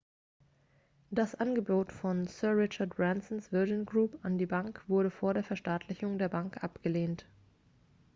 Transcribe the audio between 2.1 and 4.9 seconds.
sir richard bransons virgin group an die bank